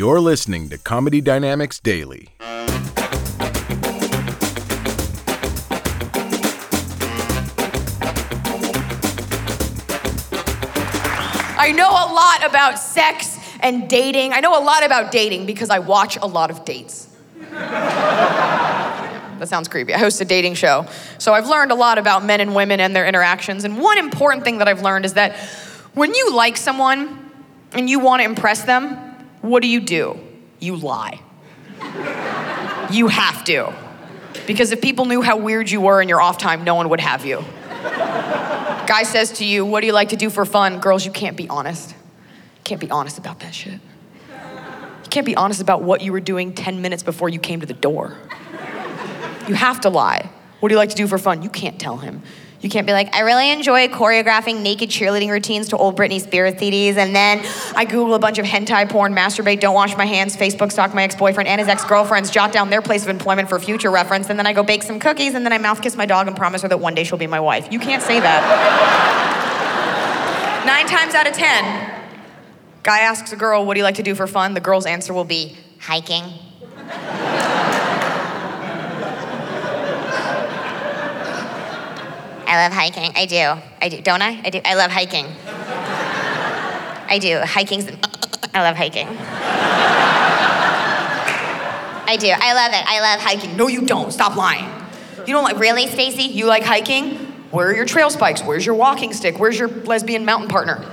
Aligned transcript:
You're 0.00 0.18
listening 0.18 0.70
to 0.70 0.78
Comedy 0.78 1.20
Dynamics 1.20 1.78
Daily. 1.78 2.30
I 11.58 11.74
know 11.76 11.90
a 11.90 12.08
lot 12.14 12.46
about 12.46 12.78
sex 12.78 13.38
and 13.60 13.90
dating. 13.90 14.32
I 14.32 14.40
know 14.40 14.58
a 14.58 14.64
lot 14.64 14.86
about 14.86 15.12
dating 15.12 15.44
because 15.44 15.68
I 15.68 15.80
watch 15.80 16.16
a 16.16 16.26
lot 16.26 16.50
of 16.50 16.64
dates. 16.64 17.06
that 17.50 19.48
sounds 19.48 19.68
creepy. 19.68 19.92
I 19.92 19.98
host 19.98 20.18
a 20.22 20.24
dating 20.24 20.54
show. 20.54 20.86
So 21.18 21.34
I've 21.34 21.46
learned 21.46 21.72
a 21.72 21.74
lot 21.74 21.98
about 21.98 22.24
men 22.24 22.40
and 22.40 22.54
women 22.54 22.80
and 22.80 22.96
their 22.96 23.06
interactions. 23.06 23.64
And 23.64 23.78
one 23.78 23.98
important 23.98 24.44
thing 24.44 24.56
that 24.60 24.66
I've 24.66 24.80
learned 24.80 25.04
is 25.04 25.12
that 25.12 25.36
when 25.92 26.14
you 26.14 26.34
like 26.34 26.56
someone 26.56 27.30
and 27.72 27.90
you 27.90 28.00
want 28.00 28.20
to 28.20 28.24
impress 28.24 28.62
them, 28.62 29.09
what 29.42 29.62
do 29.62 29.68
you 29.68 29.80
do? 29.80 30.18
You 30.58 30.76
lie. 30.76 31.20
you 32.90 33.08
have 33.08 33.44
to. 33.44 33.72
Because 34.46 34.72
if 34.72 34.80
people 34.80 35.06
knew 35.06 35.22
how 35.22 35.36
weird 35.36 35.70
you 35.70 35.80
were 35.80 36.00
in 36.02 36.08
your 36.08 36.20
off 36.20 36.38
time, 36.38 36.64
no 36.64 36.74
one 36.74 36.88
would 36.90 37.00
have 37.00 37.24
you. 37.24 37.44
Guy 38.86 39.02
says 39.04 39.32
to 39.32 39.44
you, 39.44 39.64
What 39.64 39.80
do 39.80 39.86
you 39.86 39.92
like 39.92 40.10
to 40.10 40.16
do 40.16 40.30
for 40.30 40.44
fun? 40.44 40.80
Girls, 40.80 41.06
you 41.06 41.12
can't 41.12 41.36
be 41.36 41.48
honest. 41.48 41.90
You 41.90 42.64
can't 42.64 42.80
be 42.80 42.90
honest 42.90 43.18
about 43.18 43.40
that 43.40 43.54
shit. 43.54 43.80
You 44.30 45.10
can't 45.10 45.26
be 45.26 45.36
honest 45.36 45.60
about 45.60 45.82
what 45.82 46.02
you 46.02 46.12
were 46.12 46.20
doing 46.20 46.54
10 46.54 46.82
minutes 46.82 47.02
before 47.02 47.28
you 47.28 47.38
came 47.38 47.60
to 47.60 47.66
the 47.66 47.74
door. 47.74 48.16
You 49.48 49.54
have 49.54 49.80
to 49.80 49.88
lie. 49.88 50.30
What 50.60 50.68
do 50.68 50.74
you 50.74 50.78
like 50.78 50.90
to 50.90 50.96
do 50.96 51.06
for 51.06 51.18
fun? 51.18 51.42
You 51.42 51.50
can't 51.50 51.80
tell 51.80 51.96
him. 51.96 52.22
You 52.60 52.68
can't 52.68 52.86
be 52.86 52.92
like, 52.92 53.14
I 53.14 53.20
really 53.20 53.50
enjoy 53.50 53.88
choreographing 53.88 54.60
naked 54.60 54.90
cheerleading 54.90 55.30
routines 55.30 55.70
to 55.70 55.78
old 55.78 55.96
Britney 55.96 56.20
Spears 56.20 56.54
CDs, 56.54 56.96
and 56.96 57.16
then 57.16 57.42
I 57.74 57.86
Google 57.86 58.14
a 58.14 58.18
bunch 58.18 58.38
of 58.38 58.44
hentai 58.44 58.86
porn, 58.90 59.14
masturbate, 59.14 59.60
don't 59.60 59.74
wash 59.74 59.96
my 59.96 60.04
hands, 60.04 60.36
Facebook 60.36 60.70
stalk 60.70 60.92
my 60.92 61.04
ex 61.04 61.14
boyfriend 61.14 61.48
and 61.48 61.58
his 61.58 61.68
ex 61.68 61.86
girlfriends, 61.86 62.30
jot 62.30 62.52
down 62.52 62.68
their 62.68 62.82
place 62.82 63.02
of 63.02 63.08
employment 63.08 63.48
for 63.48 63.58
future 63.58 63.90
reference, 63.90 64.28
and 64.28 64.38
then 64.38 64.46
I 64.46 64.52
go 64.52 64.62
bake 64.62 64.82
some 64.82 65.00
cookies, 65.00 65.34
and 65.34 65.46
then 65.46 65.54
I 65.54 65.58
mouth 65.58 65.80
kiss 65.80 65.96
my 65.96 66.04
dog 66.04 66.26
and 66.26 66.36
promise 66.36 66.60
her 66.60 66.68
that 66.68 66.80
one 66.80 66.94
day 66.94 67.02
she'll 67.02 67.16
be 67.16 67.26
my 67.26 67.40
wife. 67.40 67.72
You 67.72 67.78
can't 67.78 68.02
say 68.02 68.20
that. 68.20 69.46
Nine 70.66 70.86
times 70.86 71.14
out 71.14 71.26
of 71.26 71.32
ten, 71.32 72.04
guy 72.82 72.98
asks 73.00 73.32
a 73.32 73.36
girl, 73.36 73.64
What 73.64 73.72
do 73.72 73.80
you 73.80 73.84
like 73.84 73.94
to 73.94 74.02
do 74.02 74.14
for 74.14 74.26
fun? 74.26 74.52
The 74.52 74.60
girl's 74.60 74.84
answer 74.84 75.14
will 75.14 75.24
be, 75.24 75.56
Hiking. 75.78 76.49
Love 82.60 82.72
hiking. 82.72 83.12
I 83.16 83.26
do. 83.26 83.54
I 83.80 83.88
do. 83.88 84.02
Don't 84.02 84.22
I? 84.22 84.40
I 84.44 84.50
do. 84.50 84.60
I 84.64 84.74
love 84.74 84.90
hiking. 84.90 85.26
I 87.08 87.18
do. 87.18 87.38
Hiking's. 87.38 87.90
I 88.52 88.62
love 88.62 88.76
hiking. 88.76 89.08
I 92.06 92.16
do. 92.18 92.28
I 92.28 92.52
love 92.54 92.72
it. 92.72 92.84
I 92.86 93.00
love 93.00 93.20
hiking. 93.20 93.56
No, 93.56 93.68
you 93.68 93.86
don't. 93.86 94.12
Stop 94.12 94.36
lying. 94.36 94.68
You 95.26 95.32
don't 95.32 95.44
like. 95.44 95.58
Really, 95.58 95.86
Stacy? 95.86 96.24
You 96.24 96.46
like 96.46 96.64
hiking? 96.64 97.14
Where 97.50 97.68
are 97.68 97.74
your 97.74 97.86
trail 97.86 98.10
spikes? 98.10 98.42
Where's 98.42 98.66
your 98.66 98.74
walking 98.74 99.12
stick? 99.12 99.38
Where's 99.38 99.58
your 99.58 99.68
lesbian 99.68 100.24
mountain 100.24 100.48
partner? 100.48 100.84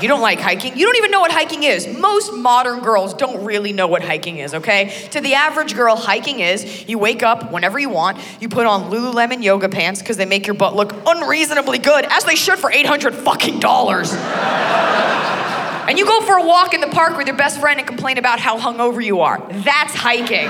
You 0.00 0.08
don't 0.08 0.22
like 0.22 0.40
hiking. 0.40 0.76
You 0.78 0.86
don't 0.86 0.96
even 0.96 1.10
know 1.10 1.20
what 1.20 1.30
hiking 1.30 1.62
is. 1.62 1.86
Most 1.86 2.32
modern 2.32 2.80
girls 2.80 3.12
don't 3.12 3.44
really 3.44 3.72
know 3.72 3.86
what 3.86 4.02
hiking 4.02 4.38
is, 4.38 4.54
okay? 4.54 4.92
To 5.10 5.20
the 5.20 5.34
average 5.34 5.74
girl, 5.74 5.94
hiking 5.94 6.40
is 6.40 6.88
you 6.88 6.98
wake 6.98 7.22
up 7.22 7.52
whenever 7.52 7.78
you 7.78 7.90
want, 7.90 8.18
you 8.40 8.48
put 8.48 8.66
on 8.66 8.90
Lululemon 8.90 9.42
yoga 9.42 9.68
pants 9.68 10.00
because 10.00 10.16
they 10.16 10.24
make 10.24 10.46
your 10.46 10.54
butt 10.54 10.74
look 10.74 10.94
unreasonably 11.06 11.78
good, 11.78 12.06
as 12.06 12.24
they 12.24 12.34
should 12.34 12.58
for 12.58 12.72
800 12.72 13.14
fucking 13.14 13.60
dollars. 13.60 14.14
and 14.14 15.98
you 15.98 16.06
go 16.06 16.22
for 16.22 16.38
a 16.38 16.46
walk 16.46 16.72
in 16.72 16.80
the 16.80 16.88
park 16.88 17.18
with 17.18 17.26
your 17.26 17.36
best 17.36 17.60
friend 17.60 17.78
and 17.78 17.86
complain 17.86 18.16
about 18.16 18.40
how 18.40 18.58
hungover 18.58 19.04
you 19.04 19.20
are. 19.20 19.38
That's 19.50 19.94
hiking. 19.94 20.48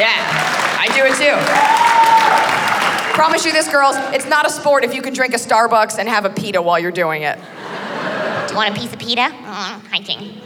yeah, 0.00 0.16
I 0.80 0.88
do 0.94 1.04
it 1.04 1.16
too. 1.18 1.91
Promise 3.14 3.44
you 3.44 3.52
this, 3.52 3.68
girls, 3.68 3.94
it's 4.14 4.26
not 4.26 4.46
a 4.46 4.50
sport 4.50 4.84
if 4.84 4.94
you 4.94 5.02
can 5.02 5.12
drink 5.12 5.34
a 5.34 5.36
Starbucks 5.36 5.98
and 5.98 6.08
have 6.08 6.24
a 6.24 6.30
pita 6.30 6.62
while 6.62 6.78
you're 6.78 6.90
doing 6.90 7.22
it. 7.22 7.36
Do 7.36 8.54
you 8.54 8.56
want 8.56 8.76
a 8.76 8.80
piece 8.80 8.92
of 8.92 8.98
pita? 8.98 9.22
Uh, 9.22 9.80
hiking. 9.90 10.40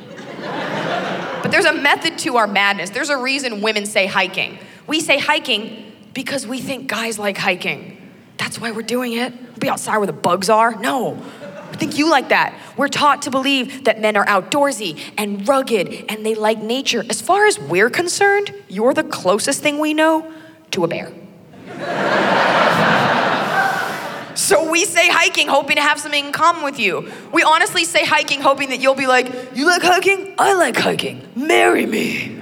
But 1.42 1.52
there's 1.52 1.64
a 1.64 1.72
method 1.72 2.18
to 2.18 2.36
our 2.38 2.48
madness. 2.48 2.90
There's 2.90 3.08
a 3.08 3.16
reason 3.16 3.62
women 3.62 3.86
say 3.86 4.06
hiking. 4.06 4.58
We 4.88 4.98
say 4.98 5.18
hiking 5.18 5.92
because 6.12 6.44
we 6.44 6.60
think 6.60 6.88
guys 6.88 7.20
like 7.20 7.38
hiking. 7.38 8.12
That's 8.36 8.60
why 8.60 8.72
we're 8.72 8.82
doing 8.82 9.12
it. 9.12 9.32
We'll 9.32 9.58
be 9.60 9.68
outside 9.68 9.98
where 9.98 10.08
the 10.08 10.12
bugs 10.12 10.50
are. 10.50 10.74
No. 10.74 11.14
I 11.70 11.76
think 11.76 11.98
you 11.98 12.10
like 12.10 12.30
that. 12.30 12.58
We're 12.76 12.88
taught 12.88 13.22
to 13.22 13.30
believe 13.30 13.84
that 13.84 14.00
men 14.00 14.16
are 14.16 14.26
outdoorsy 14.26 15.00
and 15.16 15.46
rugged 15.46 16.06
and 16.08 16.26
they 16.26 16.34
like 16.34 16.58
nature. 16.58 17.04
As 17.08 17.20
far 17.20 17.46
as 17.46 17.60
we're 17.60 17.90
concerned, 17.90 18.52
you're 18.68 18.92
the 18.92 19.04
closest 19.04 19.62
thing 19.62 19.78
we 19.78 19.94
know 19.94 20.32
to 20.72 20.82
a 20.82 20.88
bear. 20.88 21.12
We 24.76 24.84
say 24.84 25.08
hiking 25.08 25.48
hoping 25.48 25.76
to 25.76 25.80
have 25.80 25.98
something 25.98 26.26
in 26.26 26.32
common 26.32 26.62
with 26.62 26.78
you. 26.78 27.10
We 27.32 27.42
honestly 27.42 27.86
say 27.86 28.04
hiking 28.04 28.42
hoping 28.42 28.68
that 28.68 28.78
you'll 28.78 28.94
be 28.94 29.06
like, 29.06 29.32
You 29.54 29.64
like 29.64 29.80
hiking? 29.80 30.34
I 30.36 30.52
like 30.52 30.76
hiking. 30.76 31.26
Marry 31.34 31.86
me. 31.86 32.38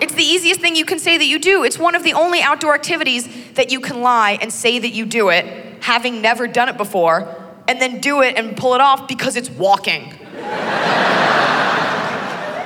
it's 0.00 0.14
the 0.14 0.22
easiest 0.22 0.62
thing 0.62 0.76
you 0.76 0.86
can 0.86 0.98
say 0.98 1.18
that 1.18 1.26
you 1.26 1.38
do. 1.38 1.62
It's 1.62 1.78
one 1.78 1.94
of 1.94 2.02
the 2.02 2.14
only 2.14 2.40
outdoor 2.40 2.74
activities 2.74 3.28
that 3.52 3.70
you 3.70 3.80
can 3.80 4.00
lie 4.00 4.38
and 4.40 4.50
say 4.50 4.78
that 4.78 4.94
you 4.94 5.04
do 5.04 5.28
it, 5.28 5.44
having 5.82 6.22
never 6.22 6.46
done 6.46 6.70
it 6.70 6.78
before, 6.78 7.28
and 7.68 7.78
then 7.82 8.00
do 8.00 8.22
it 8.22 8.38
and 8.38 8.56
pull 8.56 8.74
it 8.74 8.80
off 8.80 9.06
because 9.08 9.36
it's 9.36 9.50
walking. 9.50 10.04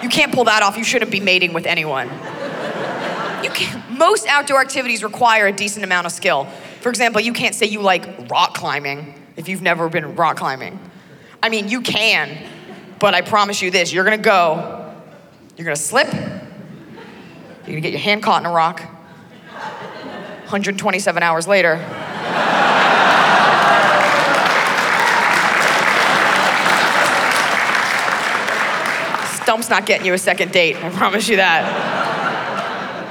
you 0.00 0.08
can't 0.08 0.32
pull 0.32 0.44
that 0.44 0.62
off. 0.62 0.76
You 0.76 0.84
shouldn't 0.84 1.10
be 1.10 1.18
mating 1.18 1.52
with 1.54 1.66
anyone. 1.66 2.08
You 3.42 3.50
can't, 3.50 3.98
most 3.98 4.28
outdoor 4.28 4.60
activities 4.60 5.02
require 5.02 5.48
a 5.48 5.52
decent 5.52 5.84
amount 5.84 6.06
of 6.06 6.12
skill. 6.12 6.46
For 6.80 6.90
example, 6.90 7.20
you 7.20 7.32
can't 7.32 7.54
say 7.54 7.66
you 7.66 7.80
like 7.80 8.30
rock 8.30 8.54
climbing 8.54 9.14
if 9.36 9.48
you've 9.48 9.62
never 9.62 9.88
been 9.88 10.14
rock 10.14 10.36
climbing. 10.36 10.78
I 11.42 11.48
mean, 11.48 11.68
you 11.68 11.80
can, 11.80 12.36
but 12.98 13.14
I 13.14 13.22
promise 13.22 13.62
you 13.62 13.70
this 13.70 13.92
you're 13.92 14.04
gonna 14.04 14.18
go, 14.18 14.94
you're 15.56 15.64
gonna 15.64 15.76
slip, 15.76 16.12
you're 16.12 17.66
gonna 17.66 17.80
get 17.80 17.92
your 17.92 18.00
hand 18.00 18.22
caught 18.22 18.42
in 18.42 18.46
a 18.46 18.52
rock. 18.52 18.80
127 18.80 21.22
hours 21.22 21.46
later, 21.46 21.76
Stump's 29.42 29.70
not 29.70 29.86
getting 29.86 30.06
you 30.06 30.14
a 30.14 30.18
second 30.18 30.52
date, 30.52 30.76
I 30.76 30.90
promise 30.90 31.28
you 31.28 31.36
that. 31.36 32.17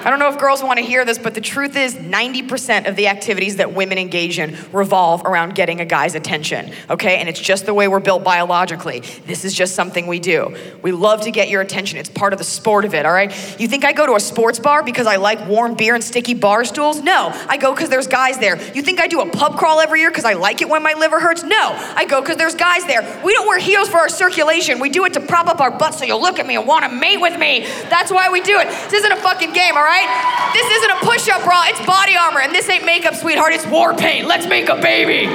I 0.08 0.10
don't 0.10 0.20
know 0.20 0.30
if 0.30 0.40
girls 0.40 0.64
want 0.64 0.80
to 0.80 0.86
hear 0.86 1.04
this, 1.04 1.18
but 1.18 1.34
the 1.34 1.42
truth 1.42 1.76
is 1.76 1.96
90% 1.96 2.88
of 2.88 2.96
the 2.96 3.10
activities 3.10 3.58
that 3.58 3.74
women 3.74 3.98
engage 3.98 4.40
in 4.40 4.56
revolve 4.72 5.26
around 5.26 5.54
getting 5.54 5.82
a 5.82 5.86
guy's 5.86 6.16
attention, 6.16 6.72
okay? 6.90 7.18
And 7.18 7.28
it's 7.28 7.42
just 7.42 7.66
the 7.66 7.74
way 7.74 7.90
we're 7.90 8.00
built 8.00 8.24
biologically. 8.24 9.02
This 9.26 9.44
is 9.44 9.54
just 9.54 9.76
something 9.76 10.08
we 10.08 10.20
do. 10.20 10.56
We 10.82 10.94
love 10.94 11.24
to 11.24 11.32
get 11.32 11.50
your 11.50 11.60
attention. 11.60 12.00
It's 12.00 12.08
part 12.08 12.32
of 12.32 12.40
the 12.40 12.46
sport 12.46 12.86
of 12.86 12.94
it, 12.94 13.06
all 13.06 13.12
right? 13.12 13.34
You 13.60 13.68
think 13.68 13.84
I 13.84 13.92
go 13.92 14.06
to 14.06 14.14
a 14.14 14.20
sports 14.22 14.60
bar 14.60 14.82
because 14.82 15.08
I 15.08 15.18
like 15.18 15.46
warm 15.46 15.76
beer 15.76 15.94
and 15.94 16.02
sticky 16.02 16.36
bar 16.36 16.64
stools? 16.64 17.02
No, 17.02 17.30
I 17.50 17.58
go 17.58 17.74
because 17.74 17.90
there's 17.90 18.08
guys 18.08 18.38
there. 18.38 18.56
You 18.72 18.84
think 18.84 19.02
I 19.02 19.08
do 19.08 19.20
a 19.20 19.30
pub 19.30 19.58
crawl 19.58 19.82
every 19.82 20.00
year 20.00 20.10
because 20.10 20.24
I 20.24 20.36
like 20.36 20.62
it 20.62 20.70
when 20.70 20.84
my 20.84 20.94
liver 20.94 21.20
hurts? 21.20 21.44
No, 21.44 21.76
I 21.98 22.06
go 22.06 22.22
because 22.22 22.38
there's 22.38 22.56
guys 22.56 22.86
there. 22.86 23.02
We 23.26 23.34
don't 23.34 23.46
wear 23.46 23.60
heels 23.60 23.90
for 23.90 23.98
our 23.98 24.08
circulation. 24.08 24.80
We 24.80 24.88
do 24.90 25.04
it 25.04 25.12
to 25.16 25.20
prop 25.20 25.48
up 25.48 25.60
our 25.60 25.78
butts 25.78 26.00
so 26.00 26.06
you'll 26.06 26.22
look 26.22 26.40
at 26.40 26.48
me 26.48 26.56
and 26.56 26.66
want 26.66 26.86
to 26.86 26.92
mate 26.98 27.18
with 27.18 27.38
me. 27.38 27.66
That's 27.90 28.10
why 28.10 28.30
we 28.30 28.40
do 28.40 28.58
it. 28.58 28.70
This 28.90 29.04
isn't 29.04 29.12
a 29.12 29.18
fucking 29.18 29.52
game, 29.52 29.76
all 29.76 29.84
right? 29.84 29.97
Right? 29.98 30.54
This 30.54 30.70
isn't 30.78 30.92
a 30.92 31.00
push 31.06 31.30
up 31.30 31.44
bra, 31.44 31.64
it's 31.68 31.86
body 31.86 32.16
armor. 32.16 32.42
And 32.42 32.54
this 32.54 32.70
ain't 32.70 32.86
makeup, 32.86 33.16
sweetheart, 33.16 33.54
it's 33.54 33.66
war 33.68 33.94
paint. 33.94 34.28
Let's 34.28 34.48
make 34.48 34.70
a 34.70 34.76
baby. 34.76 35.32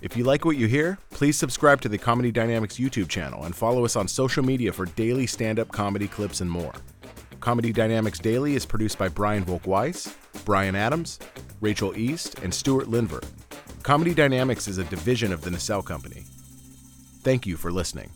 If 0.00 0.16
you 0.18 0.24
like 0.24 0.44
what 0.44 0.58
you 0.58 0.66
hear, 0.66 0.98
please 1.10 1.38
subscribe 1.38 1.80
to 1.82 1.88
the 1.88 1.96
Comedy 1.96 2.30
Dynamics 2.30 2.76
YouTube 2.76 3.08
channel 3.08 3.44
and 3.44 3.56
follow 3.56 3.84
us 3.86 3.96
on 3.96 4.06
social 4.06 4.44
media 4.44 4.70
for 4.70 4.84
daily 4.84 5.26
stand 5.26 5.58
up 5.58 5.72
comedy 5.72 6.06
clips 6.06 6.42
and 6.42 6.50
more. 6.50 6.74
Comedy 7.40 7.72
Dynamics 7.72 8.18
Daily 8.18 8.54
is 8.54 8.66
produced 8.66 8.98
by 8.98 9.08
Brian 9.08 9.42
Volk-Weiss, 9.42 10.14
Brian 10.44 10.76
Adams, 10.76 11.18
Rachel 11.62 11.96
East, 11.96 12.40
and 12.40 12.52
Stuart 12.52 12.88
Linver. 12.88 13.24
Comedy 13.84 14.12
Dynamics 14.12 14.66
is 14.66 14.78
a 14.78 14.84
division 14.84 15.32
of 15.32 15.42
the 15.42 15.50
Nacelle 15.50 15.82
Company. 15.82 16.24
Thank 17.22 17.46
you 17.46 17.56
for 17.56 17.70
listening. 17.70 18.10